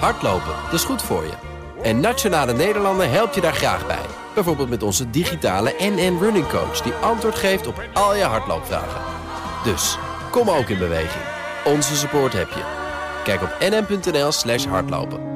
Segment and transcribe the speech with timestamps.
[0.00, 1.32] Hardlopen, dat is goed voor je.
[1.82, 4.06] En Nationale Nederlanden helpt je daar graag bij.
[4.34, 6.80] Bijvoorbeeld met onze digitale NN Running Coach...
[6.80, 9.00] die antwoord geeft op al je hardloopvragen.
[9.64, 9.98] Dus,
[10.30, 11.24] kom ook in beweging.
[11.64, 12.62] Onze support heb je.
[13.24, 15.32] Kijk op nn.nl slash hardlopen.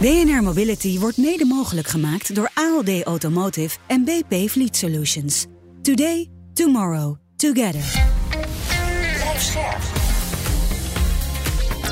[0.00, 5.46] BNR Mobility wordt mede mogelijk gemaakt door ALD Automotive en BP Fleet Solutions.
[5.82, 8.07] Today, tomorrow, together.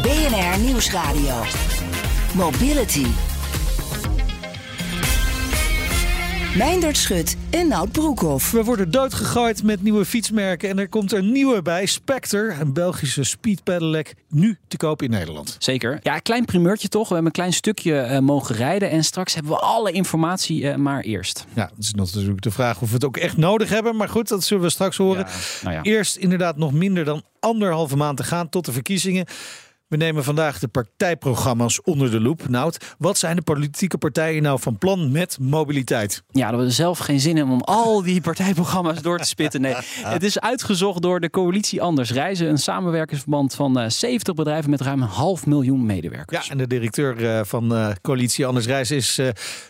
[0.06, 1.34] BNR Nieuwsradio.
[2.34, 3.06] Mobility.
[6.56, 8.50] Meindert Schut en Nout Broekhoff.
[8.50, 11.86] We worden doodgegooid met nieuwe fietsmerken en er komt er nieuwe bij.
[11.86, 15.56] Spectre, een Belgische speed pedelec, nu te koop in Nederland.
[15.58, 15.98] Zeker.
[16.02, 17.08] Ja, een klein primeurtje toch.
[17.08, 20.74] We hebben een klein stukje uh, mogen rijden en straks hebben we alle informatie uh,
[20.74, 21.46] maar eerst.
[21.52, 23.96] Ja, het is natuurlijk de vraag of we het ook echt nodig hebben.
[23.96, 25.26] Maar goed, dat zullen we straks horen.
[25.26, 25.32] Ja,
[25.62, 25.82] nou ja.
[25.82, 29.26] Eerst inderdaad nog minder dan anderhalve maand te gaan tot de verkiezingen.
[29.88, 32.48] We nemen vandaag de partijprogramma's onder de loep.
[32.48, 36.22] Nout, wat zijn de politieke partijen nou van plan met mobiliteit?
[36.30, 39.60] Ja, dat we zelf geen zin hebben om al die partijprogramma's door te spitten.
[39.60, 39.74] Nee,
[40.16, 42.48] het is uitgezocht door de coalitie Anders Reizen.
[42.48, 46.46] Een samenwerkingsverband van 70 eh, bedrijven met ruim een half miljoen medewerkers.
[46.46, 49.20] Ja, en de directeur eh, van uh, coalitie Anders Reizen is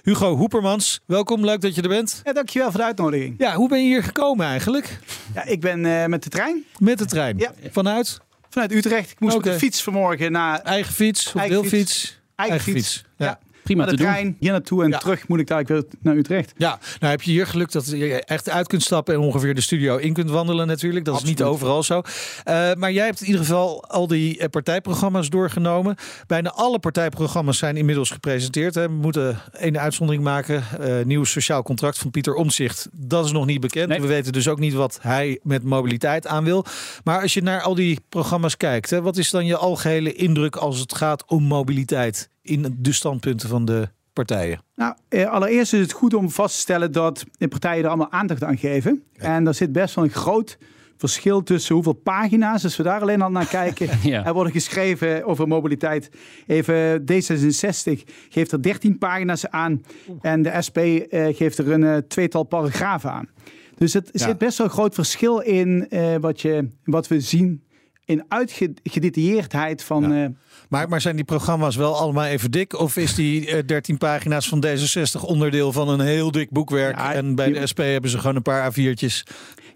[0.03, 1.00] Hugo Hoepermans.
[1.06, 2.20] Welkom, leuk dat je er bent.
[2.25, 3.34] Ja, dankjewel voor de uitnodiging.
[3.39, 4.98] Ja, hoe ben je hier gekomen eigenlijk?
[5.34, 6.64] Ja, ik ben met de trein.
[6.78, 7.39] Met de trein?
[7.39, 7.53] Ja.
[7.70, 8.25] Vanuit?
[8.57, 9.11] Vanuit Utrecht.
[9.11, 9.53] Ik moest okay.
[9.53, 10.61] op de fiets vanmorgen naar...
[10.61, 11.93] Eigen fiets of eigen deelfiets?
[11.93, 12.21] Fiets.
[12.37, 12.93] Eigen, eigen fiets.
[12.93, 13.05] fiets.
[13.17, 13.27] Ja.
[13.27, 13.39] ja.
[13.67, 14.36] Prima de te trein, doen.
[14.41, 14.98] hier naartoe en ja.
[14.98, 16.53] terug moet ik daar weer naar Utrecht.
[16.56, 19.61] Ja, nou heb je hier geluk dat je echt uit kunt stappen en ongeveer de
[19.61, 21.05] studio in kunt wandelen natuurlijk.
[21.05, 21.39] Dat Absoluut.
[21.39, 21.97] is niet overal zo.
[21.98, 25.97] Uh, maar jij hebt in ieder geval al die uh, partijprogramma's doorgenomen.
[26.27, 28.75] Bijna alle partijprogramma's zijn inmiddels gepresenteerd.
[28.75, 28.89] Hè.
[28.89, 30.64] We moeten één uitzondering maken.
[30.81, 32.89] Uh, nieuw sociaal contract van Pieter Omzicht.
[32.92, 33.89] Dat is nog niet bekend.
[33.89, 34.00] Nee.
[34.00, 36.64] We weten dus ook niet wat hij met mobiliteit aan wil.
[37.05, 40.56] Maar als je naar al die programma's kijkt, hè, wat is dan je algehele indruk
[40.56, 44.61] als het gaat om mobiliteit in de standpunten van de partijen?
[44.75, 48.12] Nou, eh, allereerst is het goed om vast te stellen dat de partijen er allemaal
[48.12, 49.03] aandacht aan geven.
[49.12, 49.22] Ja.
[49.22, 50.59] En daar zit best wel een groot
[50.97, 54.25] verschil tussen hoeveel pagina's, als we daar alleen al naar kijken, ja.
[54.25, 56.10] er worden geschreven over mobiliteit.
[56.47, 59.82] Even D66 geeft er 13 pagina's aan
[60.21, 63.28] en de SP eh, geeft er een uh, tweetal paragrafen aan.
[63.76, 64.26] Dus het ja.
[64.26, 67.62] zit best wel een groot verschil in uh, wat, je, wat we zien
[68.06, 70.12] in uitgedetailleerdheid van...
[70.12, 70.33] Ja.
[70.69, 72.78] Maar, maar zijn die programma's wel allemaal even dik?
[72.78, 76.97] Of is die uh, 13 pagina's van D66 onderdeel van een heel dik boekwerk?
[76.97, 79.22] Ja, en bij je, de SP hebben ze gewoon een paar A4'tjes.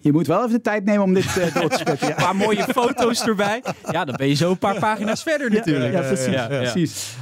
[0.01, 2.09] Je moet wel even de tijd nemen om dit uh, door te spitten.
[2.09, 2.19] Ja.
[2.19, 3.63] Een paar mooie foto's erbij.
[3.91, 5.93] Ja, dan ben je zo een paar pagina's verder natuurlijk.
[5.93, 6.47] Ja, precies.
[6.47, 7.17] precies.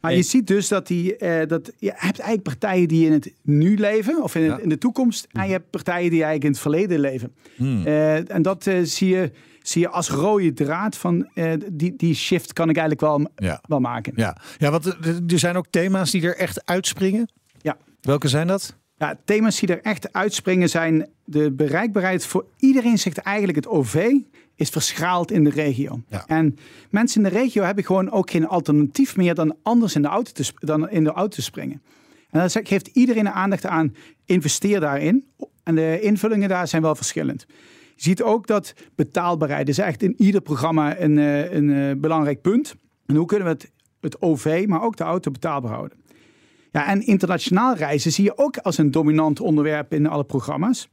[0.00, 3.32] Maar je ziet dus dat, die, uh, dat je hebt eigenlijk partijen die in het
[3.42, 5.26] nu leven, of in, het, in de toekomst.
[5.32, 7.32] En je hebt partijen die eigenlijk in het verleden leven.
[7.56, 7.86] Hmm.
[7.86, 9.30] Uh, en dat zie je
[9.70, 13.62] zie je als rode draad van uh, die, die shift kan ik eigenlijk wel, ja.
[13.68, 14.12] wel maken.
[14.16, 14.36] Ja.
[14.58, 14.86] ja, want
[15.32, 17.28] er zijn ook thema's die er echt uitspringen.
[17.60, 17.76] Ja.
[18.00, 18.76] Welke zijn dat?
[18.96, 24.12] Ja, thema's die er echt uitspringen zijn de bereikbaarheid voor iedereen zegt eigenlijk het OV
[24.54, 26.00] is verschraald in de regio.
[26.08, 26.24] Ja.
[26.26, 26.58] En
[26.90, 30.32] mensen in de regio hebben gewoon ook geen alternatief meer dan anders in de auto
[30.32, 31.82] te, dan in de auto te springen.
[32.30, 33.94] En dan geeft iedereen de aandacht aan,
[34.24, 35.24] investeer daarin.
[35.62, 37.46] En de invullingen daar zijn wel verschillend.
[38.00, 42.74] Je ziet ook dat betaalbaarheid is echt in ieder programma een, een, een belangrijk punt.
[43.06, 45.98] En hoe kunnen we het, het OV, maar ook de auto betaalbaar houden?
[46.72, 50.88] Ja, en internationaal reizen zie je ook als een dominant onderwerp in alle programma's.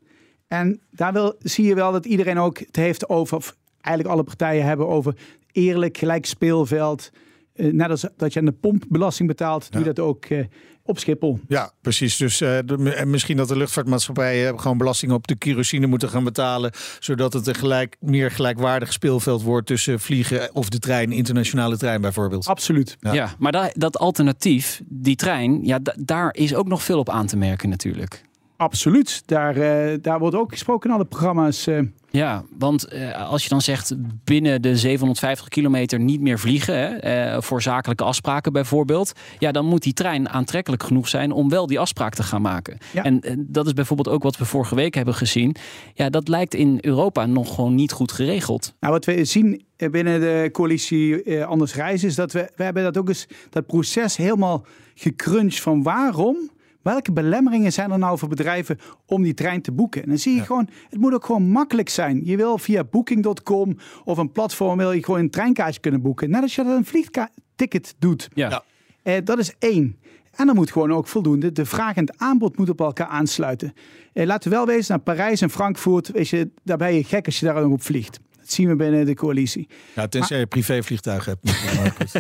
[0.48, 4.26] En daar wil, zie je wel dat iedereen ook het heeft over, of eigenlijk alle
[4.26, 5.16] partijen hebben over
[5.52, 7.12] eerlijk, gelijk speelveld.
[7.56, 9.70] Uh, net als dat je aan de pomp belasting betaalt, ja.
[9.70, 10.46] doe je dat ook uh,
[10.88, 11.40] op Schiphol.
[11.48, 12.18] Ja, precies.
[12.18, 16.24] Dus uh, de, en misschien dat de luchtvaartmaatschappijen gewoon belasting op de kerosine moeten gaan
[16.24, 21.78] betalen, zodat het een gelijk, meer gelijkwaardig speelveld wordt tussen vliegen of de trein, internationale
[21.78, 22.48] trein bijvoorbeeld.
[22.48, 22.98] Absoluut.
[23.00, 27.10] Ja, ja maar dat, dat alternatief, die trein, ja, daar is ook nog veel op
[27.10, 28.26] aan te merken natuurlijk.
[28.58, 29.24] Absoluut.
[29.26, 31.68] Daar, uh, daar wordt ook gesproken in alle programma's.
[31.68, 31.80] Uh.
[32.10, 37.42] Ja, want uh, als je dan zegt binnen de 750 kilometer niet meer vliegen, hè,
[37.42, 41.80] voor zakelijke afspraken bijvoorbeeld, ja, dan moet die trein aantrekkelijk genoeg zijn om wel die
[41.80, 42.78] afspraak te gaan maken.
[42.94, 43.04] Ja.
[43.04, 45.56] En dat is bijvoorbeeld ook wat we vorige week hebben gezien.
[45.94, 48.74] Ja, dat lijkt in Europa nog gewoon niet goed geregeld.
[48.80, 52.98] Nou, wat we zien binnen de coalitie Anders Reizen is dat we, we hebben dat
[52.98, 54.66] ook eens dat proces helemaal
[54.96, 56.50] gecrunched van waarom
[56.88, 60.04] Welke belemmeringen zijn er nou voor bedrijven om die trein te boeken?
[60.04, 60.44] En dan zie je ja.
[60.46, 62.22] gewoon, het moet ook gewoon makkelijk zijn.
[62.26, 66.30] Je wil via booking.com of een platform wil je gewoon een treinkaartje kunnen boeken.
[66.30, 68.30] Net als je dat een vliegticket doet.
[68.34, 68.64] Ja.
[69.04, 70.00] Eh, dat is één.
[70.32, 73.74] En dan moet gewoon ook voldoende, de vraag en het aanbod moet op elkaar aansluiten.
[74.14, 77.26] Eh, laten we wel wezen, naar Parijs en Frankfurt, weet je, daar ben je gek
[77.26, 78.20] als je daar nog op vliegt.
[78.48, 79.68] Dat zien we binnen de coalitie.
[79.96, 81.40] Ja, tenzij je privévliegtuig hebt.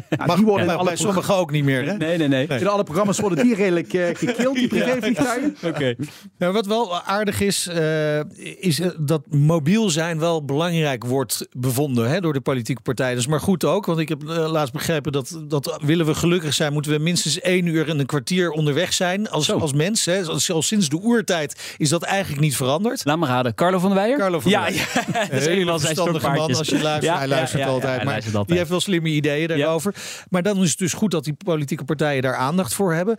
[0.10, 1.86] Nou, Mag die worden ja, alle bij sommigen ook niet meer.
[1.86, 1.98] Hè?
[1.98, 2.48] Nee, nee, nee.
[2.48, 5.56] In alle programma's worden die redelijk uh, gekild, die privévliegtuigen.
[5.70, 5.96] Oké.
[6.38, 8.20] Nou, wat wel aardig is, uh,
[8.60, 13.14] is dat mobiel zijn wel belangrijk wordt bevonden hè, door de politieke partijen.
[13.14, 16.16] Dat is maar goed ook, want ik heb uh, laatst begrepen dat, dat willen we
[16.16, 20.06] gelukkig zijn, moeten we minstens één uur en een kwartier onderweg zijn als, als mens.
[20.06, 20.26] Hè.
[20.26, 23.06] Al sinds de oertijd is dat eigenlijk niet veranderd.
[23.06, 24.18] Laat maar raden, Carlo van der Weijer?
[24.18, 25.06] Carlo van ja, der Weijer.
[25.14, 27.14] Ja, een hele verstandige man als je luistert.
[27.14, 28.48] Ja, hij luistert ja, altijd, maar luistert altijd.
[28.48, 29.96] die heeft wel slimme ideeën daarover.
[30.30, 33.18] Maar dan is het dus goed dat die politieke partijen daar aandacht voor hebben.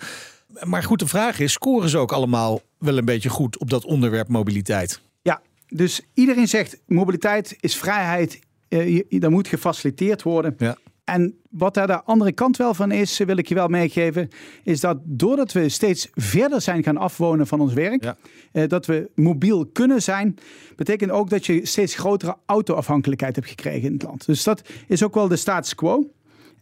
[0.63, 3.85] Maar goed, de vraag is, scoren ze ook allemaal wel een beetje goed op dat
[3.85, 5.01] onderwerp mobiliteit?
[5.23, 10.55] Ja, dus iedereen zegt mobiliteit is vrijheid, uh, dat moet gefaciliteerd worden.
[10.59, 10.77] Ja.
[11.09, 14.29] En wat daar de andere kant wel van is, wil ik je wel meegeven,
[14.63, 18.17] is dat doordat we steeds verder zijn gaan afwonen van ons werk, ja.
[18.53, 20.37] eh, dat we mobiel kunnen zijn,
[20.77, 24.27] betekent ook dat je steeds grotere autoafhankelijkheid hebt gekregen in het land.
[24.27, 26.11] Dus dat is ook wel de status quo.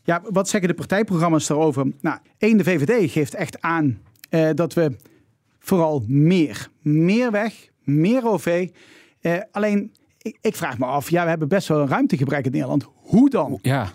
[0.03, 1.93] Ja, wat zeggen de partijprogramma's daarover?
[2.01, 4.97] Nou, één, de VVD geeft echt aan eh, dat we
[5.59, 8.69] vooral meer, meer weg, meer OV.
[9.21, 12.53] Eh, alleen, ik, ik, vraag me af, ja, we hebben best wel een ruimtegebrek in
[12.53, 12.87] Nederland.
[12.95, 13.59] Hoe dan?
[13.63, 13.93] Ja.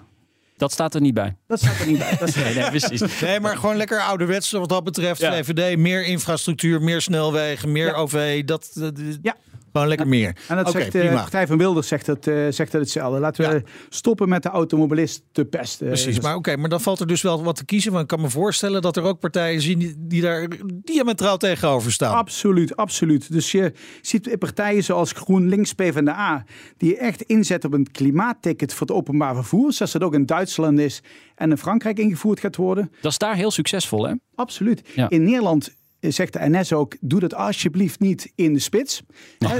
[0.61, 1.35] Dat staat er niet bij.
[1.47, 2.17] Dat staat er niet bij.
[2.19, 2.35] Dat is...
[2.43, 3.19] nee, nee, precies.
[3.21, 5.21] Nee, maar gewoon lekker ouderwets wat dat betreft.
[5.21, 5.43] Ja.
[5.43, 7.93] VVD, meer infrastructuur, meer snelwegen, meer ja.
[7.93, 8.43] OV.
[8.43, 9.35] Dat, dat, ja.
[9.71, 10.35] Gewoon lekker meer.
[10.47, 13.19] En dat okay, zegt de Partij van Wilders zegt dat, uh, zegt dat hetzelfde.
[13.19, 13.61] Laten we ja.
[13.89, 15.87] stoppen met de automobilist te pesten.
[15.87, 17.91] Precies, maar oké, okay, maar dan valt er dus wel wat te kiezen.
[17.91, 21.91] Want ik kan me voorstellen dat er ook partijen zien die, die daar diametraal tegenover
[21.91, 22.15] staan.
[22.15, 23.31] Absoluut, absoluut.
[23.31, 26.45] Dus je ziet partijen zoals GroenLinks, PvdA,
[26.77, 29.73] die echt inzetten op een klimaatticket voor het openbaar vervoer.
[29.73, 31.01] Zoals dat ook in Duitsland is
[31.35, 32.91] en in Frankrijk ingevoerd gaat worden.
[33.01, 34.13] Dat is daar heel succesvol, hè?
[34.35, 34.81] Absoluut.
[34.95, 35.09] Ja.
[35.09, 39.03] In Nederland zegt de NS ook, doe dat alsjeblieft niet in de spits.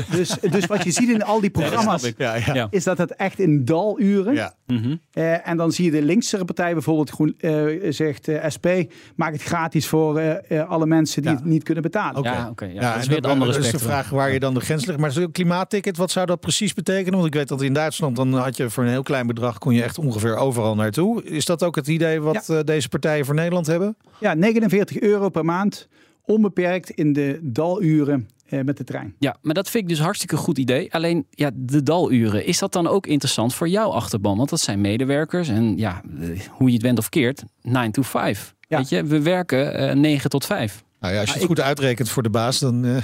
[0.09, 2.67] Dus, dus wat je ziet in al die programma's, ja, ja, ja.
[2.69, 4.33] is dat het echt in daluren.
[4.33, 4.53] Ja.
[4.67, 4.99] Mm -hmm.
[5.13, 8.67] uh, en dan zie je de linkse partij bijvoorbeeld, groen, uh, zegt uh, SP,
[9.15, 12.17] maak het gratis voor alle mensen die het niet kunnen betalen.
[12.17, 12.33] Okay.
[12.33, 12.49] Ja, oké.
[12.49, 14.85] Okay, ja, dat is weer het andere dus de vraag waar je dan de grens
[14.85, 14.99] ligt.
[14.99, 17.13] Maar zo'n klimaatticket, wat zou dat precies betekenen?
[17.13, 19.73] Want ik weet dat in Duitsland, dan had je voor een heel klein bedrag, kon
[19.73, 21.23] je echt ongeveer overal naartoe.
[21.23, 23.95] Is dat ook het idee wat deze partijen voor Nederland hebben?
[24.19, 25.87] Ja, 49 euro per maand
[26.25, 29.15] onbeperkt in de daluren eh, met de trein.
[29.19, 30.93] Ja, maar dat vind ik dus hartstikke goed idee.
[30.93, 34.37] Alleen ja, de daluren, is dat dan ook interessant voor jouw achterban?
[34.37, 36.01] Want dat zijn medewerkers en ja,
[36.49, 38.55] hoe je het went of keert, 9 to 5.
[38.59, 38.77] Ja.
[38.77, 40.83] Weet je, we werken uh, 9 tot 5.
[40.99, 41.63] Nou ja, als je het goed ik...
[41.63, 42.85] uitrekent voor de baas, dan.
[42.85, 42.97] Uh...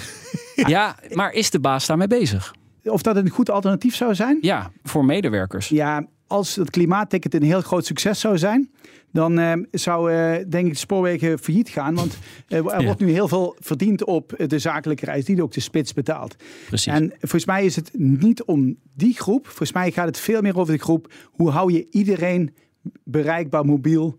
[0.55, 2.55] ja, maar is de baas daarmee bezig?
[2.83, 4.37] Of dat een goed alternatief zou zijn?
[4.41, 5.69] Ja, voor medewerkers.
[5.69, 8.69] Ja, als het klimaatticket een heel groot succes zou zijn,
[9.11, 11.95] dan uh, zou uh, denk ik de spoorwegen failliet gaan.
[11.95, 12.85] Want uh, er ja.
[12.85, 16.35] wordt nu heel veel verdiend op de zakelijke reis, die ook de spits betaalt.
[16.67, 16.93] Precies.
[16.93, 19.45] En volgens mij is het niet om die groep.
[19.45, 21.13] Volgens mij gaat het veel meer over de groep.
[21.31, 22.55] Hoe hou je iedereen
[23.03, 24.15] bereikbaar mobiel?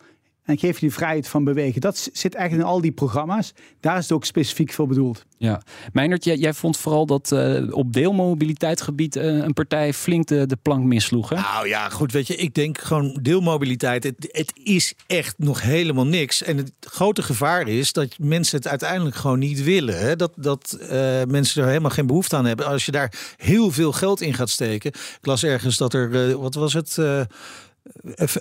[0.48, 1.80] En geef je die vrijheid van bewegen.
[1.80, 3.52] Dat zit eigenlijk in al die programma's.
[3.80, 5.24] Daar is het ook specifiek voor bedoeld.
[5.36, 5.62] Ja,
[5.92, 10.56] Meijnerd, jij, jij vond vooral dat uh, op deelmobiliteitsgebied uh, een partij flink de, de
[10.62, 11.28] plank misloeg.
[11.28, 11.34] Hè?
[11.34, 14.04] Nou ja, goed, weet je, ik denk gewoon deelmobiliteit.
[14.04, 16.42] Het, het is echt nog helemaal niks.
[16.42, 19.98] En het grote gevaar is dat mensen het uiteindelijk gewoon niet willen.
[19.98, 20.16] Hè?
[20.16, 20.88] Dat, dat uh,
[21.28, 22.66] mensen er helemaal geen behoefte aan hebben.
[22.66, 24.90] Als je daar heel veel geld in gaat steken.
[24.90, 26.98] Ik las ergens dat er, wat was het?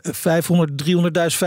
[0.01, 1.37] 500, 300.000,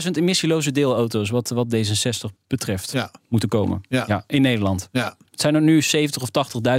[0.00, 0.04] 500.000.
[0.04, 3.10] 500.000 emissieloze deelauto's, wat, wat D66 betreft, ja.
[3.28, 3.80] moeten komen.
[3.88, 4.04] Ja.
[4.06, 4.88] ja in Nederland.
[4.92, 5.16] Ja.
[5.30, 6.28] Het zijn er nu 70 of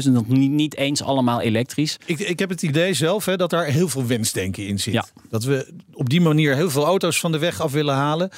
[0.06, 1.98] 80.000, nog niet, niet eens allemaal elektrisch.
[2.06, 4.94] Ik, ik heb het idee zelf hè, dat daar heel veel wensdenken in zit.
[4.94, 5.06] Ja.
[5.30, 8.30] Dat we op die manier heel veel auto's van de weg af willen halen.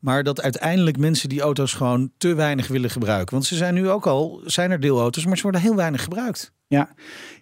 [0.00, 3.34] Maar dat uiteindelijk mensen die auto's gewoon te weinig willen gebruiken.
[3.34, 6.52] Want ze zijn nu ook al, zijn er deelauto's, maar ze worden heel weinig gebruikt.
[6.66, 6.94] Ja,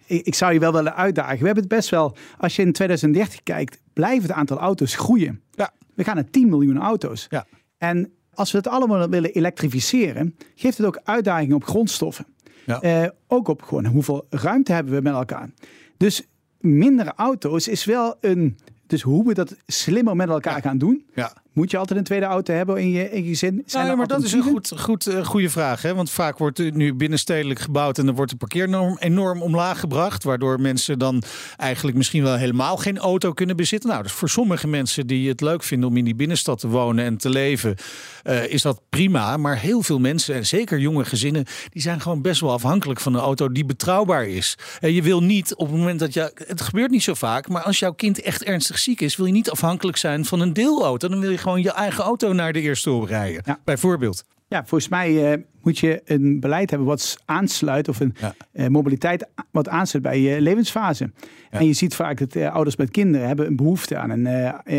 [0.05, 1.39] ik, ik zou je wel willen uitdagen.
[1.39, 5.41] We hebben het best wel, als je in 2030 kijkt, blijft het aantal auto's groeien.
[5.51, 5.71] Ja.
[5.95, 7.27] We gaan naar 10 miljoen auto's.
[7.29, 7.45] Ja.
[7.77, 12.25] En als we het allemaal willen elektrificeren, geeft het ook uitdagingen op grondstoffen.
[12.65, 13.03] Ja.
[13.03, 15.49] Uh, ook op gewoon hoeveel ruimte hebben we met elkaar.
[15.97, 16.27] Dus
[16.59, 18.57] minder auto's is wel een.
[18.87, 20.61] Dus hoe we dat slimmer met elkaar Ja.
[20.61, 21.05] gaan doen.
[21.15, 21.33] Ja.
[21.53, 23.35] Moet je altijd een tweede auto hebben in je, in je?
[23.35, 25.81] Zijn Nee, er maar dat is een goed, goed, eh, goede vraag.
[25.81, 25.95] Hè?
[25.95, 30.23] Want vaak wordt nu binnenstedelijk gebouwd en dan wordt de parkeernorm enorm omlaag gebracht.
[30.23, 31.23] Waardoor mensen dan
[31.57, 33.89] eigenlijk misschien wel helemaal geen auto kunnen bezitten.
[33.89, 37.05] Nou, dus voor sommige mensen die het leuk vinden om in die binnenstad te wonen
[37.05, 37.75] en te leven,
[38.23, 39.37] eh, is dat prima.
[39.37, 43.13] Maar heel veel mensen, en zeker jonge gezinnen, die zijn gewoon best wel afhankelijk van
[43.13, 44.57] een auto die betrouwbaar is.
[44.79, 46.31] En je wil niet op het moment dat je.
[46.47, 49.31] Het gebeurt niet zo vaak, maar als jouw kind echt ernstig ziek is, wil je
[49.31, 51.07] niet afhankelijk zijn van een deelauto.
[51.07, 53.41] Dan wil je gewoon je eigen auto naar de eerste hulp rijden.
[53.45, 53.59] Ja.
[53.63, 54.23] Bijvoorbeeld.
[54.53, 58.35] Ja, volgens mij eh, moet je een beleid hebben wat aansluit, of een Ja.
[58.51, 61.11] eh, mobiliteit wat aansluit bij je levensfase.
[61.49, 64.27] En je ziet vaak dat eh, ouders met kinderen hebben een behoefte aan een,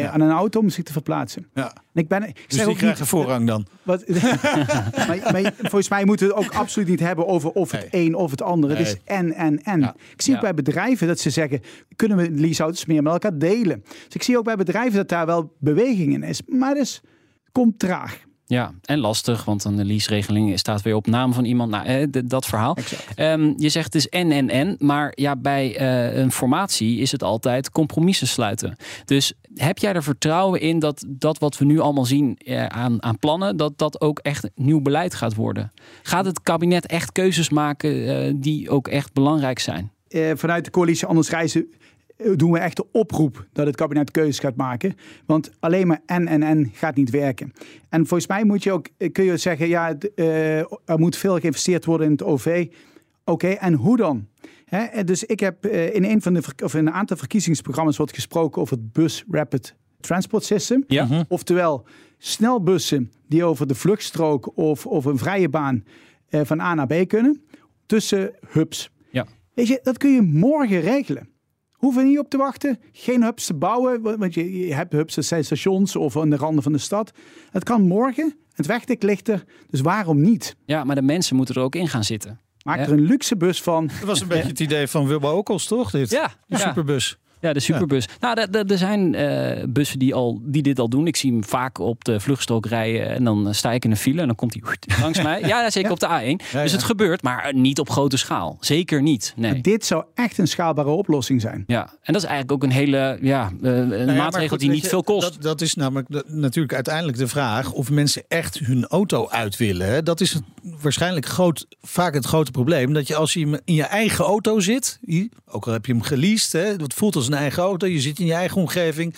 [0.09, 1.47] aan een auto om zich te verplaatsen.
[1.55, 1.73] Ja.
[1.75, 3.67] En ik ben, ik Dus zeg die ook krijgen niet, voorrang dan.
[3.83, 4.09] Wat,
[5.09, 8.07] maar, maar volgens mij moeten we het ook absoluut niet hebben over of het Nee.
[8.07, 8.71] een of het ander.
[8.71, 9.81] Het is en, en, en.
[9.81, 9.95] Ja.
[10.13, 11.61] Ik zie ook bij bedrijven dat ze zeggen,
[11.97, 13.83] kunnen we leaseauto's meer met elkaar delen?
[13.85, 16.43] Dus ik zie ook bij bedrijven dat daar wel beweging in is.
[16.47, 17.01] Maar dus
[17.53, 18.23] komt traag.
[18.47, 21.71] Ja, en lastig, want een lease-regeling staat weer op naam van iemand.
[21.71, 22.77] Nou, eh, dat verhaal.
[23.15, 27.13] Ehm, je zegt het is en en en, maar ja, bij eh, een formatie is
[27.13, 28.77] het altijd compromissen sluiten.
[29.05, 33.03] Dus heb jij er vertrouwen in dat dat wat we nu allemaal zien eh, aan,
[33.03, 35.73] aan plannen, dat dat ook echt nieuw beleid gaat worden?
[36.03, 39.93] Gaat het kabinet echt keuzes maken die ook echt belangrijk zijn?
[40.35, 41.67] vanuit de coalitie Anders Reizen
[42.37, 44.95] doen we echt de oproep dat het kabinet keuzes gaat maken.
[45.27, 47.53] Want alleen maar en en en gaat niet werken.
[47.89, 51.39] En volgens mij moet je ook, eh, kun je zeggen, ja, eh, er moet veel
[51.39, 52.67] geïnvesteerd worden in het OV.
[53.25, 54.29] Oké, en hoe dan?
[54.65, 57.97] Hè, en dus ik heb eh, in een van de of in een aantal verkiezingsprogramma's
[57.97, 60.85] wordt gesproken over het Bus Rapid Transport System.
[60.87, 61.25] Ja.
[61.29, 61.87] Oftewel
[62.19, 65.85] snelbussen die over de vluchtstrook of over een vrije baan
[66.29, 67.43] eh, van A naar B kunnen.
[67.87, 68.91] Tussen hubs.
[69.11, 69.27] Ja.
[69.55, 71.29] Weet je, dat kun je morgen regelen.
[71.85, 72.79] Hoeven niet op te wachten.
[72.93, 74.03] Geen hubs te bouwen.
[74.03, 76.79] wa- Want je, je hebt hubs, dat zijn stations of aan de randen van de
[76.79, 77.13] stad.
[77.51, 78.35] Het kan morgen.
[78.53, 79.45] Het wegdek ligt er.
[79.71, 80.57] Dus waarom niet?
[80.65, 82.41] Ja, maar de mensen moeten er ook in gaan zitten.
[82.63, 82.83] Maak Ja.
[82.85, 83.87] er een luxe bus van.
[83.87, 85.91] Dat was een beetje het idee van Wilbo Okels, toch?
[85.91, 86.11] Dit?
[86.11, 86.59] Ja, De ja.
[86.59, 87.19] superbus.
[87.45, 88.09] Ja, de superbus.
[88.21, 91.07] Nou, er- zijn eh, bussen die, al, die dit al doen.
[91.07, 93.09] Ik zie hem vaak op de vluchtstrook rijden.
[93.09, 94.63] En dan eh, sta ik in een file en dan komt hij
[95.03, 95.41] langs mij.
[95.41, 96.11] Ja, zeker op de A1.
[96.11, 96.77] Ja, dus ja.
[96.77, 98.57] het gebeurt, maar niet op grote schaal.
[98.61, 99.33] Zeker niet.
[99.37, 99.61] Nee.
[99.61, 101.65] Dit zou echt een schaalbare oplossing zijn.
[101.67, 104.71] Ja, en dat is eigenlijk ook een hele ja, eh, een Nou maatregel goed, die
[104.71, 105.33] niet je, veel kost.
[105.33, 109.87] Dat, dat is namelijk natuurlijk uiteindelijk de vraag of mensen echt hun auto uit willen.
[109.87, 110.03] hè.
[110.03, 110.43] Dat is het,
[110.81, 112.93] waarschijnlijk groot, vaak het grote probleem.
[112.93, 114.99] Dat je als je in je eigen auto zit,
[115.47, 117.87] ook al heb je hem geleased, hè, het voelt als een eigen auto.
[117.87, 119.15] Je zit in je eigen omgeving,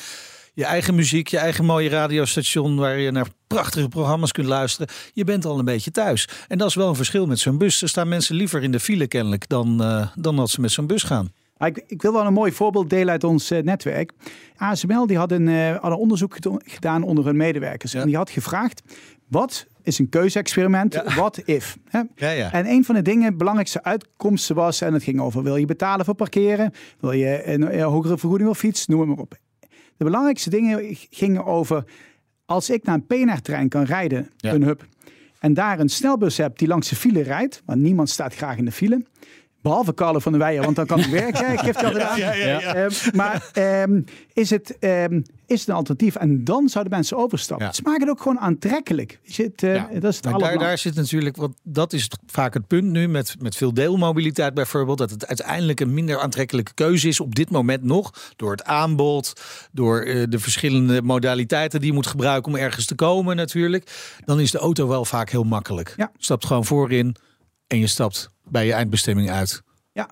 [0.55, 4.95] je eigen muziek, je eigen mooie radiostation waar je naar prachtige programma's kunt luisteren.
[5.13, 6.29] Je bent al een beetje thuis.
[6.49, 7.83] En dat is wel een verschil met zo'n bus.
[7.83, 10.87] Er staan mensen liever in de file kennelijk dan, eh, dan dat ze met zo'n
[10.87, 11.33] bus gaan.
[11.57, 14.13] Maar Ik, ik wil wel een mooi voorbeeld delen uit ons eh, netwerk.
[14.57, 17.93] ASML die had een, eh, had een onderzoek gedaan onder hun medewerkers.
[17.93, 18.01] Ja.
[18.01, 18.83] En die had gevraagd,
[19.29, 20.95] wat is een keuze-experiment?
[20.95, 21.77] What if?
[21.89, 22.03] Hè?
[22.15, 22.53] Ja, ja.
[22.53, 26.05] En een van de dingen, belangrijkste uitkomsten was, en het ging over, wil je betalen
[26.05, 26.73] voor parkeren?
[27.01, 28.87] Wil je een, een hogere vergoeding voor fiets?
[28.87, 29.39] Noem het maar op.
[29.97, 31.85] De belangrijkste dingen gingen over,
[32.45, 34.87] als ik naar een PNR-trein kan rijden, een hub,
[35.39, 38.65] en daar een snelbus heb die langs de file rijdt, want niemand staat graag in
[38.65, 39.05] de file,
[39.69, 41.53] behalve Carlo van der Weijer, want dan kan hij werken.
[41.57, 42.19] Ik het al gedaan.
[42.19, 44.01] Ehm, maar ehm,
[44.33, 46.15] is, het, ehm, is het een alternatief?
[46.15, 47.67] En dan zouden mensen overstappen.
[47.67, 47.73] Ja.
[47.73, 49.21] Ze maken het ook gewoon aantrekkelijk.
[49.23, 49.89] Weet je, het, eh, Ja.
[49.93, 53.35] Dat is het daar, daar zit natuurlijk, want dat is vaak het punt nu met,
[53.39, 57.83] met veel deelmobiliteit bijvoorbeeld, dat het uiteindelijk een minder aantrekkelijke keuze is op dit moment
[57.83, 59.41] nog, door het aanbod,
[59.73, 63.91] door eh, de verschillende modaliteiten die je moet gebruiken om ergens te komen natuurlijk.
[64.25, 65.95] Dan is de auto wel vaak heel makkelijk.
[65.97, 66.11] Ja.
[66.17, 67.17] Je stapt gewoon voorin
[67.67, 69.63] en je stapt bij je eindbestemming uit.
[69.93, 70.11] Ja.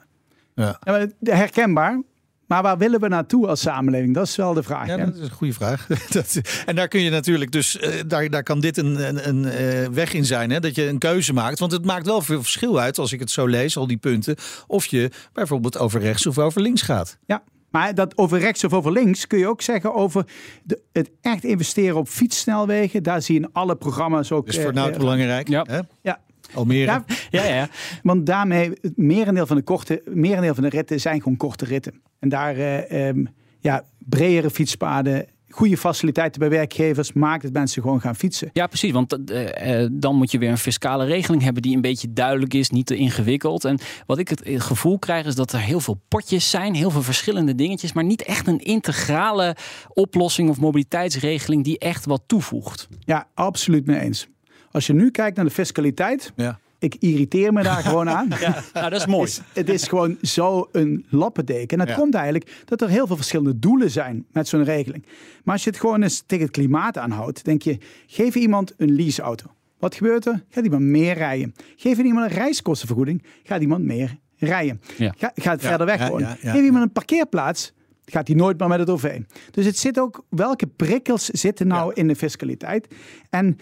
[0.55, 0.79] Ja.
[0.81, 2.03] Ja, maar herkenbaar.
[2.47, 4.15] Maar waar willen we naartoe als samenleving?
[4.15, 4.87] Dat is wel de vraag.
[4.87, 5.05] Ja, hè?
[5.05, 5.87] dat is een goede vraag.
[6.11, 9.45] dat, en daar kun je natuurlijk dus, eh, daar, daar kan dit een, een, een
[9.45, 10.61] eh, weg in zijn, hè?
[10.61, 11.59] dat je een keuze maakt.
[11.59, 14.37] Want het maakt wel veel verschil uit, als ik het zo lees, al die punten,
[14.67, 17.19] of je bijvoorbeeld over rechts of over links gaat.
[17.27, 17.43] Ja.
[17.75, 20.25] Maar dat over rechts of over links kun je ook zeggen over
[20.65, 23.03] de, het echt investeren op fietssnelwegen.
[23.03, 24.47] Daar zie je in alle programma's ook.
[24.47, 25.49] Dus voor eh, nou eh, belangrijk.
[25.49, 25.65] Ja.
[25.69, 25.81] Hè?
[26.03, 26.21] ja.
[26.55, 26.85] Almere.
[26.85, 27.69] Ja, Ja, ja.
[28.03, 32.03] want daarmee, het merendeel van de, korte, merendeel van de ritten zijn gewoon korte ritten.
[32.19, 33.25] En daar, eh, ehm,
[33.61, 38.51] ja, bredere fietspaden, goede faciliteiten bij werkgevers, maakt dat mensen gewoon gaan fietsen.
[38.53, 38.93] Ja, precies.
[38.93, 42.55] Want eh, eh, dan moet je weer een fiscale regeling hebben die een beetje duidelijk
[42.55, 43.65] is, niet te ingewikkeld.
[43.65, 47.03] En wat ik het gevoel krijg is dat er heel veel potjes zijn, heel veel
[47.03, 49.57] verschillende dingetjes, maar niet echt een integrale
[49.89, 52.89] oplossing of mobiliteitsregeling die echt wat toevoegt.
[52.99, 54.29] Ja, absoluut mee eens.
[54.75, 56.59] Als je nu kijkt naar de fiscaliteit, Ja.
[56.79, 58.29] ik irriteer me daar gewoon aan.
[58.41, 59.25] Ja, nou, dat is mooi.
[59.29, 61.79] is, het is gewoon zo een lappendeken.
[61.79, 62.01] En dat Ja.
[62.01, 65.07] komt eigenlijk dat er heel veel verschillende doelen zijn met zo'n regeling.
[65.45, 68.95] Maar als je het gewoon eens tegen het klimaat aanhoudt, denk je, geef iemand een
[68.95, 69.47] leaseauto.
[69.79, 70.43] Wat gebeurt er?
[70.51, 71.55] Gaat iemand meer rijden.
[71.77, 74.81] Geef iemand een reiskostenvergoeding, gaat iemand meer rijden.
[74.97, 75.15] Ja.
[75.19, 76.29] Ga, gaat Ja, verder weg ja, wonen.
[76.29, 77.73] ja, ja, Geef iemand een parkeerplaats,
[78.05, 79.21] gaat hij nooit meer met het OV.
[79.51, 82.95] Dus het zit ook, welke prikkels zitten nou in de fiscaliteit?
[83.31, 83.57] En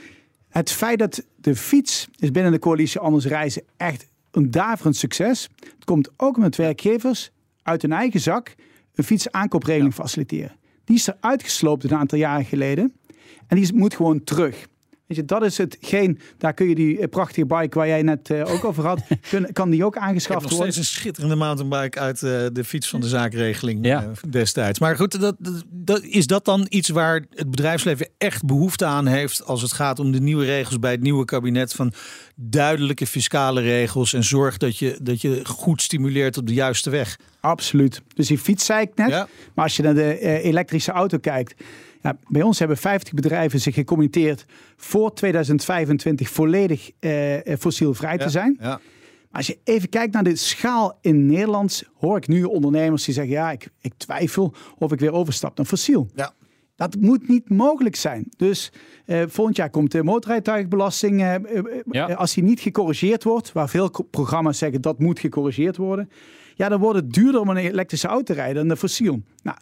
[0.52, 5.48] het feit dat de fiets is binnen de coalitie Anders Reizen echt een daverend succes.
[5.58, 7.30] Het komt ook met werkgevers
[7.62, 8.54] uit hun eigen zak
[8.94, 10.56] een fietsaankoopregeling faciliteren.
[10.84, 12.92] Die is er uitgesloopt een aantal jaren geleden.
[13.46, 14.66] En die moet gewoon terug.
[15.06, 18.30] Weet je, dat is hetgeen, daar kun je die eh, prachtige bike waar jij net
[18.30, 20.58] eh, ook over had, kun, kan die ook aangeschaft worden.
[20.58, 24.10] steeds een schitterende mountainbike uit eh, de fiets van de zaakregeling Ja.
[24.28, 24.78] destijds.
[24.78, 29.06] Maar goed, dat, dat, dat- is dat dan iets waar het bedrijfsleven echt behoefte aan
[29.06, 31.92] heeft als het gaat om de nieuwe regels bij het nieuwe kabinet van
[32.36, 37.18] duidelijke fiscale regels en zorg dat je, dat je goed stimuleert op de juiste weg?
[37.40, 38.02] Absoluut.
[38.14, 39.08] Dus die fiets zei ik net.
[39.08, 39.28] Ja.
[39.54, 41.54] Maar als je naar de eh, elektrische auto kijkt.
[42.02, 44.44] Ja, bij ons hebben 50 bedrijven zich gecommitteerd
[44.76, 48.56] voor 2025 volledig eh, eh, fossielvrij te zijn.
[48.60, 48.68] Ja.
[48.68, 48.80] Maar
[49.40, 53.32] als je even kijkt naar de schaal in Nederland, hoor ik nu ondernemers die zeggen:
[53.32, 56.08] ja, ik, ik twijfel of ik weer overstap naar fossiel.
[56.14, 56.32] Ja.
[56.76, 58.26] Dat moet niet mogelijk zijn.
[58.36, 58.72] Dus
[59.06, 61.20] eh, volgend jaar komt de motorrijtuigbelasting.
[61.20, 62.06] eh, eh, eh, Ja.
[62.12, 66.10] Als die niet gecorrigeerd wordt, waar veel programma's zeggen dat moet gecorrigeerd worden.
[66.54, 69.22] Ja, dan wordt het duurder om een elektrische auto te rijden dan een fossiel.
[69.42, 69.56] Nou,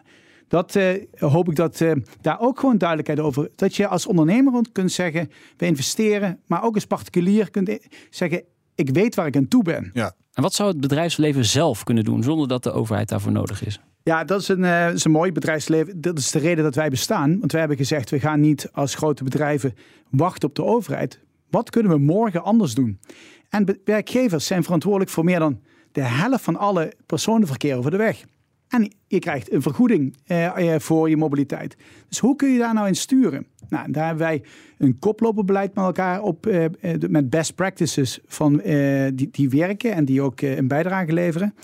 [0.50, 3.50] dat eh, hoop ik dat eh, daar ook gewoon duidelijkheid over.
[3.56, 6.40] Dat je als ondernemer kunt zeggen, we investeren.
[6.46, 7.78] Maar ook als particulier kunt
[8.10, 8.42] zeggen,
[8.74, 9.90] ik weet waar ik aan toe ben.
[9.92, 10.12] Ja.
[10.32, 13.80] En wat zou het bedrijfsleven zelf kunnen doen zonder dat de overheid daarvoor nodig is?
[14.02, 16.00] Ja, dat is een, eh, is een mooi bedrijfsleven.
[16.00, 17.38] Dat is de reden dat wij bestaan.
[17.38, 19.74] Want wij hebben gezegd, we gaan niet als grote bedrijven
[20.10, 21.20] wachten op de overheid.
[21.50, 23.00] Wat kunnen we morgen anders doen?
[23.48, 25.60] En werkgevers zijn verantwoordelijk voor meer dan
[25.92, 28.24] de helft van alle personenverkeer over de weg.
[28.70, 31.76] En je krijgt een vergoeding eh, eh, voor je mobiliteit.
[32.08, 33.46] Dus hoe kun je daar nou in sturen?
[33.68, 34.42] Nou, daar hebben wij
[34.78, 36.70] een koploperbeleid met elkaar op, eh, eh,
[37.08, 41.54] met best practices van, eh, die, die werken en die ook eh, een bijdrage leveren.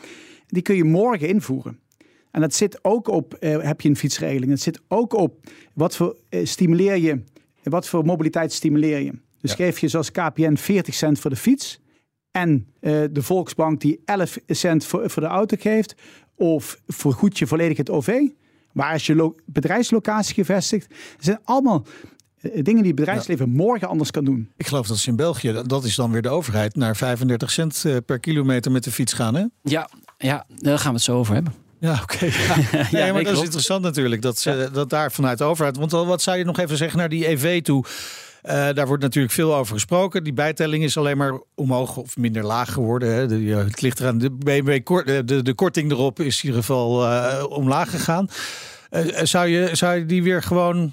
[0.46, 1.78] Die kun je morgen invoeren.
[2.30, 5.96] En dat zit ook op, eh, heb je een fietsregeling, dat zit ook op wat
[5.96, 7.22] voor stimuleer je,
[7.62, 9.12] wat voor mobiliteit stimuleer je.
[9.40, 9.56] Dus Ja.
[9.56, 11.80] geef je zoals KPN 40 cent voor de fiets
[12.30, 15.94] en de Volksbank die 11 cent voor, voor de auto geeft,
[16.36, 18.18] of vergoed je volledig het OV.
[18.72, 20.88] Waar is je lo- bedrijfslocatie gevestigd?
[20.88, 21.86] Dat zijn allemaal
[22.40, 24.50] eh, dingen die het bedrijfsleven morgen anders kan doen.
[24.56, 27.82] Ik geloof dat ze in België, dat- is dan weer de overheid, naar 35 cent
[27.84, 29.34] eh, per kilometer met de fiets gaan.
[29.34, 29.44] Hè?
[29.62, 29.88] Ja,
[30.18, 31.54] ja, daar gaan we het zo over hebben.
[31.80, 32.24] Ja, oké.
[32.72, 32.86] Ja.
[32.90, 35.76] Nee, maar dat is interessant natuurlijk, dat, ze, dat daar vanuit de overheid...
[35.76, 37.84] Want wat zou je nog even zeggen naar die EV toe?
[38.46, 40.24] Eh, daar wordt natuurlijk veel over gesproken.
[40.24, 43.14] Die bijtelling is alleen maar omhoog of minder laag geworden.
[43.14, 43.26] Hè.
[43.26, 46.44] De, ja, het ligt eraan, de BMW, kort- eh, de, de korting erop is in
[46.44, 48.28] ieder geval eh, omlaag gegaan.
[48.90, 50.92] Eh, zou, je, zou je die weer gewoon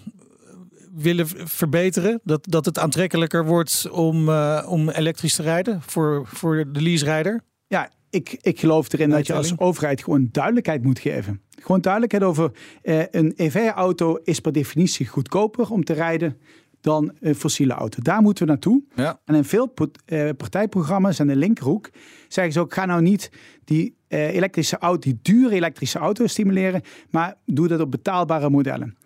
[0.93, 2.19] willen verbeteren?
[2.23, 7.41] Dat, dat het aantrekkelijker wordt om, eh, om elektrisch te rijden voor, voor de leaserijder?
[7.67, 11.41] Ja, ik, ik geloof erin dat je als overheid gewoon duidelijkheid moet geven.
[11.61, 16.37] Gewoon duidelijkheid over eh, een EV-auto is per definitie goedkoper om te rijden
[16.83, 18.01] dan een fossiele auto.
[18.01, 18.83] Daar moeten we naartoe.
[18.95, 19.19] Ja.
[19.25, 19.73] En in veel
[20.05, 21.89] eh, partijprogramma's en de linkerhoek
[22.27, 23.31] zeggen ze ook: ga nou niet
[23.63, 28.97] die eh, elektrische auto, die dure elektrische auto stimuleren, maar doe dat op betaalbare modellen.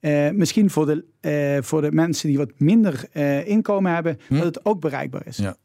[0.00, 3.08] Eh, misschien voor de, voor de mensen die wat minder
[3.46, 5.36] inkomen hebben, dat het ook bereikbaar is.
[5.36, 5.56] Ja.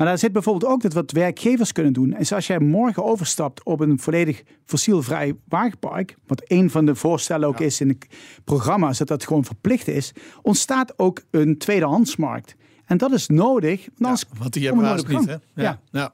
[0.00, 2.12] Maar daar zit bijvoorbeeld ook dat wat werkgevers kunnen doen.
[2.12, 7.48] En als jij morgen overstapt op een volledig fossielvrij wagenpark, wat een van de voorstellen
[7.48, 7.96] ook is in de
[8.44, 12.54] programma's, dat dat gewoon verplicht is, ontstaat ook een tweedehandsmarkt.
[12.84, 15.26] En dat is nodig, want anders Want die hebben we niet.
[15.26, 15.36] Hè?
[15.54, 15.80] Ja.
[15.90, 16.12] Ja.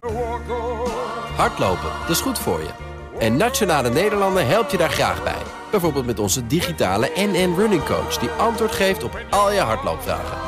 [1.36, 2.70] Hardlopen, dat is goed voor je.
[3.18, 5.42] En Nationale Nederlanden helpt je daar graag bij.
[5.70, 8.18] Bijvoorbeeld met onze digitale NN Running Coach...
[8.18, 10.38] die antwoord geeft op al je hardloopvragen.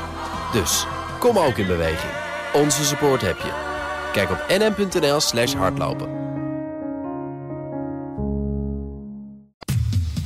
[0.52, 0.86] Dus,
[1.18, 2.27] kom ook in beweging.
[2.54, 3.52] Onze support heb je.
[4.12, 6.16] Kijk op nn.nl slash hardlopen.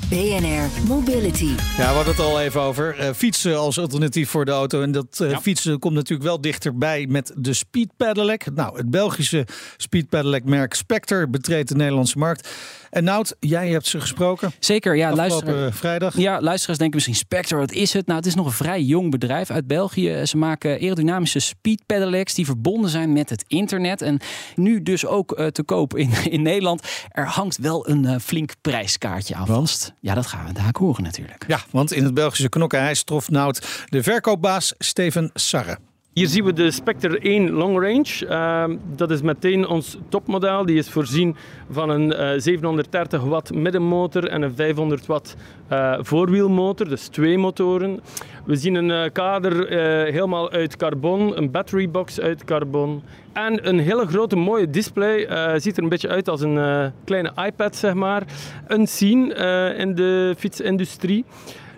[0.09, 1.45] BNR Mobility.
[1.45, 2.99] Ja, we hadden het al even over.
[2.99, 4.83] Eh, fietsen als alternatief voor de auto.
[4.83, 5.41] En dat eh, Ja.
[5.41, 8.45] fietsen komt natuurlijk wel dichterbij met de Speed Pedelec.
[8.55, 12.49] Nou, het Belgische Speed Pedelec merk Spectre betreedt de Nederlandse markt.
[12.93, 15.73] En Nout, jij hebt ze gesproken Zeker, ja, afgelopen luister.
[15.79, 16.17] vrijdag.
[16.17, 18.07] Ja, luisteraars denken misschien Spectre, wat is het?
[18.07, 20.27] Nou, het is nog een vrij jong bedrijf uit België.
[20.27, 24.03] Ze maken aerodynamische speed pedelecs die verbonden zijn met het internet.
[24.03, 24.21] En
[24.55, 26.83] nu dus ook eh, te koop in, in Nederland.
[27.09, 29.71] Er hangt wel een eh, flink prijskaartje aan Want?
[29.71, 29.93] vast.
[30.01, 31.45] Ja, dat gaan we daar horen natuurlijk.
[31.49, 35.79] Ja, want in het Belgische Knokkenijs trof Nout de verkoopbaas Steven Sarre.
[36.15, 38.27] Hier zien we de Spectre 1 Long Range.
[38.29, 40.67] Ehm, dat is meteen ons topmodel.
[40.67, 41.37] Die is voorzien
[41.71, 45.37] van een eh, 730 watt middenmotor en een 500 watt
[45.69, 48.01] eh, voorwielmotor, dus twee motoren.
[48.45, 53.69] We zien een eh, kader eh, helemaal uit carbon, een battery box uit carbon en
[53.69, 55.25] een hele grote mooie display.
[55.25, 58.23] Eh, ziet er een beetje uit als een eh, kleine iPad, zeg maar.
[58.67, 61.25] Een scene eh, in de fietsindustrie.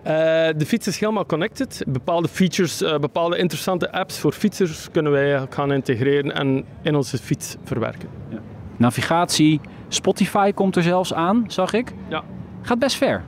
[0.05, 0.13] Eh,
[0.57, 1.85] de fiets is helemaal connected.
[1.89, 7.19] Bepaalde features, eh, bepaalde interessante apps voor fietsers kunnen wij gaan integreren en in onze
[7.19, 8.09] fiets verwerken.
[8.77, 11.93] Navigatie, Spotify komt er zelfs aan, zag ik.
[12.09, 12.23] Ja.
[12.63, 13.25] Gaat best ver.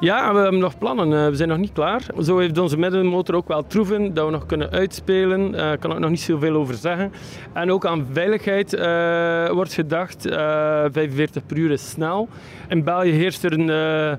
[0.00, 1.12] Ja, we hebben nog plannen.
[1.12, 2.02] Eh, we zijn nog niet klaar.
[2.22, 5.52] Zo heeft onze middenmotor ook wel troeven dat we nog kunnen uitspelen.
[5.52, 7.12] Daar uh, kan ik nog niet zoveel over zeggen.
[7.52, 10.22] En ook aan veiligheid uh, wordt gedacht.
[10.22, 12.28] 45 per uur is snel.
[12.68, 14.18] In België heerst er een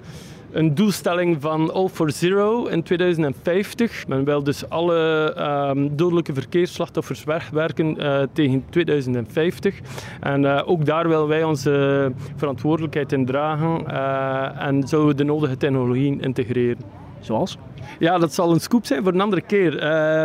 [0.56, 4.08] een doelstelling van All for Zero in 2050.
[4.08, 5.34] Men wil dus alle
[5.70, 9.80] um, dodelijke verkeersslachtoffers wegwerken uh, tegen 2050.
[10.20, 15.24] En uh, ook daar willen wij onze verantwoordelijkheid in dragen uh, en zullen we de
[15.24, 17.05] nodige technologieën integreren.
[17.25, 17.57] Zoals?
[17.99, 19.73] Ja, dat zal een scoop zijn voor een andere keer.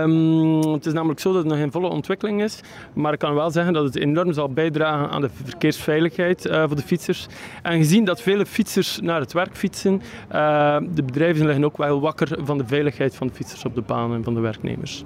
[0.00, 2.60] Um, het is namelijk zo dat het nog in volle ontwikkeling is.
[2.92, 6.76] Maar ik kan wel zeggen dat het enorm zal bijdragen aan de verkeersveiligheid uh, voor
[6.76, 7.26] de fietsers.
[7.62, 12.00] En gezien dat vele fietsers naar het werk fietsen, uh, de bedrijven liggen ook wel
[12.00, 15.04] wakker van de veiligheid van de fietsers op de baan en van de werknemers.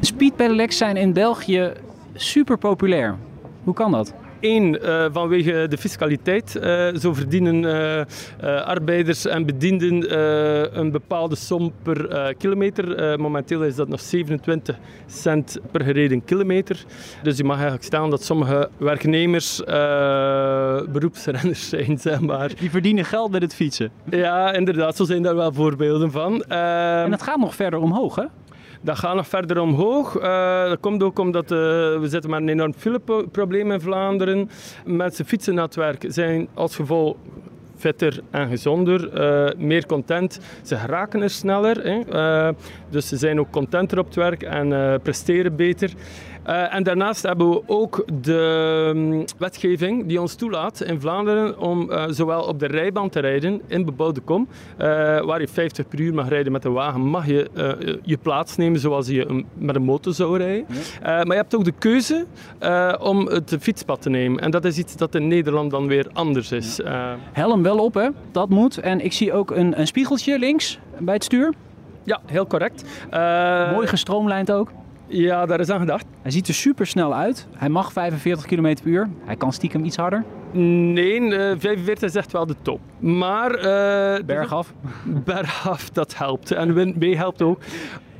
[0.00, 1.72] Speedpedelecs zijn in België
[2.14, 3.16] super populair.
[3.64, 4.14] Hoe kan dat?
[4.40, 6.58] Eén, uh, vanwege de fiscaliteit.
[6.62, 10.18] Uh, zo verdienen uh, arbeiders en bedienden
[10.78, 13.18] een bepaalde som per kilometer.
[13.20, 16.84] momenteel is dat nog 27 cent per gereden kilometer.
[17.22, 19.62] Dus je mag eigenlijk stellen dat sommige werknemers
[20.92, 22.50] beroepsrenners zijn, zeg maar.
[22.58, 23.90] Die verdienen geld met het fietsen.
[24.10, 24.96] Ja, inderdaad.
[24.96, 26.42] Zo zijn daar wel voorbeelden van.
[26.42, 28.24] en het gaat nog verder omhoog, hè?
[28.80, 30.20] Dat gaat nog verder omhoog.
[30.20, 31.58] Uh, dat komt ook omdat uh,
[31.98, 34.50] we zitten met een enorm fileprobleem in Vlaanderen.
[34.84, 37.16] Mensen fietsen naar het werk zijn als gevolg
[37.76, 40.40] fitter en gezonder, uh, meer content.
[40.62, 42.52] Ze geraken er sneller, hè.
[42.90, 45.90] dus ze zijn ook contenter op het werk en presteren beter.
[46.48, 51.90] Uh, en daarnaast hebben we ook de um, wetgeving die ons toelaat in Vlaanderen om
[51.90, 54.86] uh, zowel op de rijbaan te rijden in bebouwde kom, uh,
[55.20, 57.50] waar je 50 per uur mag rijden met een wagen, mag je
[58.02, 60.66] je plaats nemen zoals je een, met een motor zou rijden.
[61.00, 61.10] Ja.
[61.10, 62.26] maar je hebt ook de keuze
[63.00, 64.40] om het fietspad te nemen.
[64.40, 66.76] En dat is iets dat in Nederland dan weer anders is.
[66.76, 67.16] Ja.
[67.32, 68.08] Helm wel op, hè?
[68.32, 68.78] dat moet.
[68.78, 71.54] En ik zie ook een, een spiegeltje links bij het stuur.
[72.04, 72.84] Ja, heel correct.
[73.72, 74.70] Mooi gestroomlijnd ook.
[75.08, 76.06] Ja, daar is aan gedacht.
[76.22, 77.46] Hij ziet er super snel uit.
[77.52, 79.08] Hij mag 45 km per uur.
[79.24, 80.24] Hij kan stiekem iets harder.
[80.52, 82.80] Nee, uh, 45 is echt wel de top.
[82.98, 83.50] Maar...
[83.56, 84.72] Uh, bergaf?
[85.24, 86.50] Bergaf, dat helpt.
[86.50, 87.58] En wind mee helpt ook.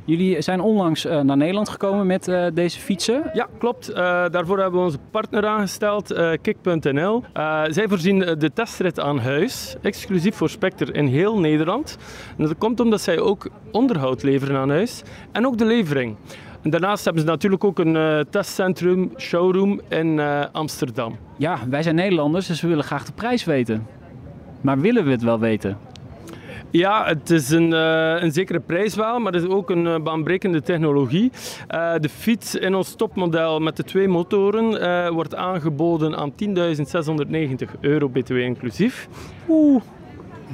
[0.07, 3.31] Jullie zijn onlangs uh, naar Nederland gekomen met uh, deze fietsen.
[3.33, 3.91] Ja, klopt.
[3.91, 3.97] Uh,
[4.31, 7.25] daarvoor hebben we onze partner aangesteld, Kik.nl.
[7.69, 11.97] zij voorzien de testrit aan huis, exclusief voor Spectre in heel Nederland.
[12.39, 16.17] En dat komt omdat zij ook onderhoud leveren aan huis en ook de levering.
[16.67, 21.17] En daarnaast hebben ze natuurlijk ook een uh, testcentrum, showroom in uh, Amsterdam.
[21.37, 23.87] Ja, wij zijn Nederlanders, dus we willen graag de prijs weten.
[24.61, 25.79] Maar willen we het wel weten?
[26.71, 30.63] Ja, het is een, uh, een zekere prijs wel, maar het is ook een baanbrekende
[30.63, 31.31] technologie.
[32.01, 38.37] de fiets in ons topmodel met de twee motoren wordt aangeboden aan 10.690 euro btw
[38.37, 39.09] inclusief.
[39.49, 39.83] Oeh.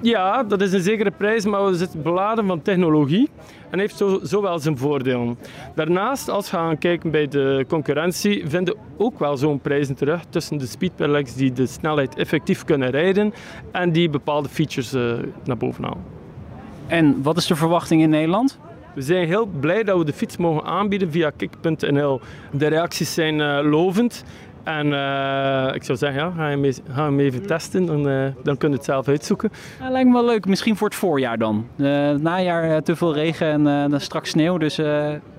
[0.00, 3.28] Ja, dat is een zekere prijs, maar we zitten beladen van technologie
[3.70, 5.38] en heeft zo, zo wel zijn voordelen.
[5.74, 10.58] Daarnaast, als we gaan kijken bij de concurrentie, vinden ook wel zo'n prijzen terug tussen
[10.58, 13.34] de speedpedelecs die de snelheid effectief kunnen rijden
[13.70, 15.12] en die bepaalde features uh,
[15.44, 16.04] naar boven halen.
[16.86, 18.58] En wat is de verwachting in Nederland?
[18.94, 22.20] We zijn heel blij dat we de fiets mogen aanbieden via kik.nl.
[22.52, 24.24] De reacties zijn uh, lovend.
[24.64, 28.56] En uh, ik zou zeggen, ja, ga, hem, ga hem even testen, dan, uh, dan
[28.56, 29.50] kun je het zelf uitzoeken.
[29.80, 31.66] Ja, lijkt me wel leuk, misschien voor het voorjaar dan.
[31.76, 34.80] Uh, najaar te veel regen en dan straks sneeuw, dus...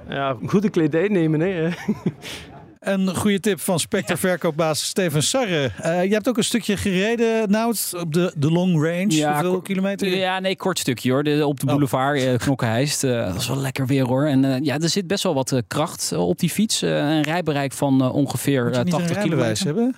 [0.10, 1.70] Ja, goede kledij nemen, hè.
[2.84, 5.72] Een goede tip van Spectre verkoopbaas Steven Sarre.
[5.86, 9.12] Uh, je hebt ook een stukje gereden, Nout, op de, de long range.
[9.12, 10.08] Ja, Hoeveel kilometer?
[10.08, 11.24] Ja, nee, kort stukje hoor.
[11.24, 11.72] De, op de oh.
[11.72, 12.36] boulevard, oh.
[12.36, 13.04] Knokkenheist.
[13.04, 14.26] Uh, dat is wel lekker weer hoor.
[14.26, 16.82] En ja, er zit best wel wat kracht op die fiets.
[16.82, 19.66] een rijbereik van ongeveer 80 kilometer.
[19.66, 19.96] hebben?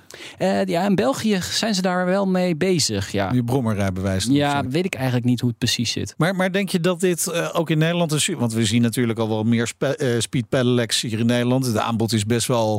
[0.67, 3.11] ja, in België zijn ze daar wel mee bezig.
[3.11, 3.31] Ja.
[3.33, 4.27] Je brommerrijbewijs.
[4.29, 6.13] Ja, weet ik eigenlijk niet hoe het precies zit.
[6.17, 8.27] Maar, maar denk je dat dit ook in Nederland is?
[8.27, 9.73] Want we zien natuurlijk al wel meer
[10.19, 11.73] speed pedelecs hier in Nederland.
[11.73, 12.74] De aanbod is best wel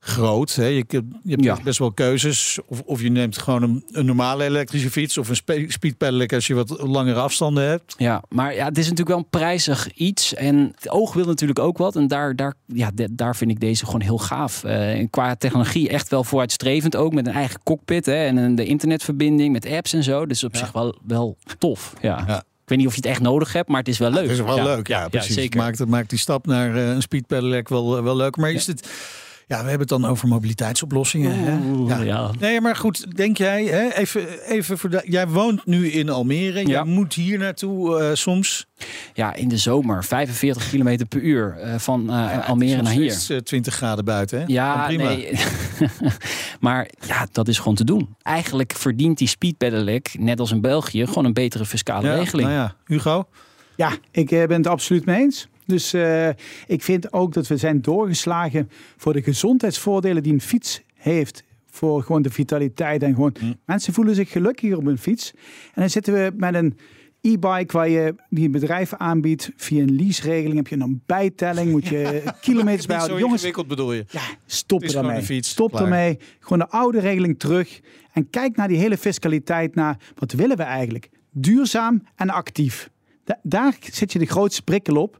[0.00, 0.54] groot.
[0.54, 0.64] Hè?
[0.64, 1.58] Je, je hebt ja.
[1.64, 2.58] best wel keuzes.
[2.66, 6.46] Of, of je neemt gewoon een, een normale elektrische fiets of een speed pedelec als
[6.46, 7.94] je wat langere afstanden hebt.
[7.98, 10.34] Ja, maar ja, het is natuurlijk wel een prijzig iets.
[10.34, 11.96] En het oog wil natuurlijk ook wat.
[11.96, 14.64] En daar, daar, ja, daar vind ik deze gewoon heel gaaf.
[14.64, 17.12] Uh, qua technologie echt wel vooruitstrevend ook.
[17.12, 20.26] Met een eigen cockpit hè, en een, de internetverbinding met apps en zo.
[20.26, 21.94] Dus op zich wel, wel tof.
[22.00, 22.24] ja.
[22.26, 22.44] ja.
[22.70, 24.22] Ik weet niet of je het echt nodig hebt, maar het is wel leuk.
[24.22, 25.34] het is wel leuk, ja, precies.
[25.34, 25.60] zeker.
[25.60, 28.36] Maakt, maakt die stap naar uh, een speed pedelec wel, wel leuk.
[28.36, 28.88] Maar is het
[29.56, 31.32] we hebben het dan over mobiliteitsoplossingen.
[31.34, 32.02] Hè?
[32.02, 32.30] Ja.
[32.38, 36.52] Nee, maar goed, denk jij, hè, even, even voor de, jij woont nu in Almere.
[36.62, 36.84] Jij Ja.
[36.84, 38.66] moet hier naartoe eh, soms.
[39.14, 42.96] ja, in de zomer 45 km per uur eh, van eh, Almere Het is naar
[42.96, 43.10] hier.
[43.10, 44.38] steeds, eh, 20 graden buiten.
[44.38, 44.44] Hè?
[44.46, 45.04] Ja, prima.
[45.04, 45.32] nee.
[46.60, 48.14] maar ja, dat is gewoon te doen.
[48.22, 52.48] Eigenlijk verdient die speed pedelec, net als in België, gewoon een betere fiscale Ja, regeling.
[52.48, 53.24] Nou ja, Hugo.
[53.76, 55.48] Ja, ik ben het absoluut mee eens.
[55.70, 56.28] Dus eh,
[56.66, 61.44] ik vind ook dat we zijn doorgeslagen voor de gezondheidsvoordelen die een fiets heeft.
[61.70, 63.34] Voor gewoon de vitaliteit en gewoon
[63.66, 65.32] mensen voelen zich gelukkiger op een fiets.
[65.74, 66.76] En dan zitten we met een
[67.20, 70.56] e-bike waar je die een bedrijf aanbiedt via een leaseregeling.
[70.56, 73.18] Heb je een bijtelling, moet je kilometers Niet bijhouden.
[73.18, 74.04] Jongens, ingewikkeld bedoel je.
[74.10, 75.22] ja, stop er daarmee.
[75.22, 75.82] fiets, Stop klaar.
[75.82, 76.18] ermee.
[76.40, 77.80] Gewoon de oude regeling terug.
[78.12, 79.74] En kijk naar die hele fiscaliteit.
[79.74, 81.10] Naar wat willen we eigenlijk?
[81.30, 82.90] Duurzaam en actief.
[83.24, 85.18] Da- daar zit je de grootste prikkel op.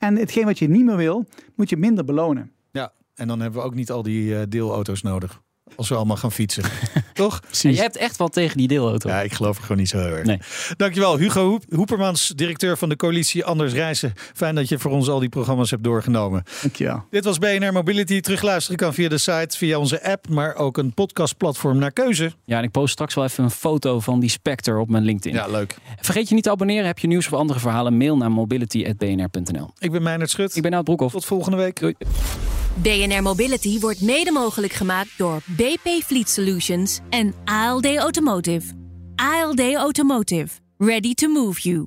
[0.00, 2.52] En hetgeen wat je niet meer wil, moet je minder belonen.
[2.70, 5.42] Ja, en dan hebben we ook niet al die eh, deelauto's nodig.
[5.76, 6.64] Als we allemaal gaan fietsen.
[7.12, 7.40] Toch?
[7.62, 9.08] En jij hebt echt wat tegen die deelauto.
[9.08, 10.26] Ja, ik geloof er gewoon niet zo heel erg.
[10.26, 10.38] Nee.
[10.76, 14.12] Dankjewel, Hugo Hoep, Hoepermans, directeur van de coalitie Anders Reizen.
[14.34, 16.42] Fijn dat je voor ons al die programma's hebt doorgenomen.
[16.60, 17.04] Dankjewel.
[17.10, 18.20] Dit was BNR Mobility.
[18.20, 22.32] Terugluisteren kan via de site, via onze app, maar ook een podcastplatform naar keuze.
[22.44, 25.50] Ja, en ik post straks wel even een foto van die Spectre op mijn LinkedIn.
[25.50, 25.76] leuk.
[26.00, 26.86] Vergeet je niet te abonneren.
[26.86, 27.96] Heb je nieuws of andere verhalen?
[27.96, 29.70] Mail naar mobility.bnr.nl.
[29.78, 30.56] Ik ben Meijnerd Schut.
[30.56, 31.12] Ik ben Nout Broekhoff.
[31.12, 31.80] Tot volgende week.
[31.80, 31.94] Doei.
[32.74, 38.74] BNR Mobility wordt mede mogelijk gemaakt door BP Fleet Solutions en ALD Automotive.
[39.16, 40.48] ALD Automotive.
[40.78, 41.86] Ready to move you.